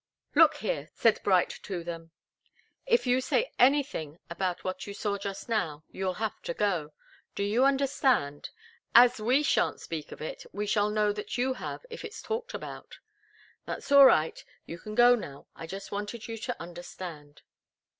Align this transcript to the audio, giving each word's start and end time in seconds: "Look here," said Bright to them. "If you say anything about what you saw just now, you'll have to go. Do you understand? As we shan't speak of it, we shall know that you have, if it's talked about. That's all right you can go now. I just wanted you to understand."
"Look 0.33 0.55
here," 0.55 0.89
said 0.95 1.21
Bright 1.21 1.59
to 1.61 1.83
them. 1.83 2.09
"If 2.87 3.05
you 3.05 3.21
say 3.21 3.51
anything 3.59 4.17
about 4.31 4.63
what 4.63 4.87
you 4.87 4.95
saw 4.95 5.19
just 5.19 5.47
now, 5.47 5.83
you'll 5.91 6.15
have 6.15 6.41
to 6.41 6.55
go. 6.55 6.93
Do 7.35 7.43
you 7.43 7.65
understand? 7.65 8.49
As 8.95 9.21
we 9.21 9.43
shan't 9.43 9.79
speak 9.79 10.11
of 10.11 10.19
it, 10.19 10.43
we 10.51 10.65
shall 10.65 10.89
know 10.89 11.13
that 11.13 11.37
you 11.37 11.53
have, 11.53 11.85
if 11.91 12.03
it's 12.03 12.23
talked 12.23 12.55
about. 12.55 12.97
That's 13.67 13.91
all 13.91 14.05
right 14.07 14.43
you 14.65 14.79
can 14.79 14.95
go 14.95 15.13
now. 15.13 15.45
I 15.55 15.67
just 15.67 15.91
wanted 15.91 16.27
you 16.27 16.35
to 16.39 16.59
understand." 16.59 17.43